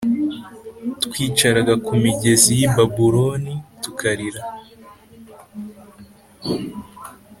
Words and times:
Twicaraga 1.03 1.73
ku 1.85 1.91
migezi 2.03 2.51
y 2.59 2.61
i 2.65 2.69
Babuloni 2.75 3.53
Tukarira 3.81 4.43